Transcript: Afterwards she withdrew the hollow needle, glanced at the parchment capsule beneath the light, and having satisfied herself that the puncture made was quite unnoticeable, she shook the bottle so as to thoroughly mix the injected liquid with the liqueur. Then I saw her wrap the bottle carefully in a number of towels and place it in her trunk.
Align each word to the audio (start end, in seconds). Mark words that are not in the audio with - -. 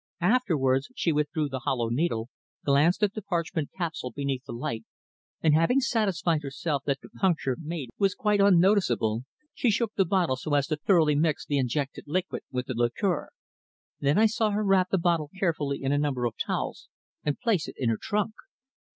Afterwards 0.23 0.89
she 0.95 1.11
withdrew 1.13 1.47
the 1.47 1.59
hollow 1.59 1.89
needle, 1.89 2.29
glanced 2.65 3.03
at 3.03 3.13
the 3.13 3.21
parchment 3.21 3.69
capsule 3.77 4.09
beneath 4.09 4.43
the 4.45 4.51
light, 4.51 4.83
and 5.41 5.53
having 5.53 5.79
satisfied 5.79 6.41
herself 6.41 6.81
that 6.87 7.01
the 7.01 7.09
puncture 7.09 7.55
made 7.61 7.91
was 7.99 8.15
quite 8.15 8.39
unnoticeable, 8.41 9.25
she 9.53 9.69
shook 9.69 9.93
the 9.93 10.03
bottle 10.05 10.37
so 10.37 10.55
as 10.55 10.65
to 10.65 10.75
thoroughly 10.77 11.13
mix 11.13 11.45
the 11.45 11.59
injected 11.59 12.05
liquid 12.07 12.41
with 12.49 12.65
the 12.65 12.73
liqueur. 12.75 13.29
Then 13.99 14.17
I 14.17 14.25
saw 14.25 14.49
her 14.49 14.63
wrap 14.63 14.89
the 14.89 14.97
bottle 14.97 15.29
carefully 15.39 15.83
in 15.83 15.91
a 15.91 15.99
number 15.99 16.25
of 16.25 16.33
towels 16.35 16.89
and 17.23 17.39
place 17.39 17.67
it 17.67 17.75
in 17.77 17.89
her 17.89 17.97
trunk. 18.01 18.33